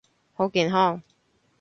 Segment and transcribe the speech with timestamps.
[0.33, 1.03] 好健康！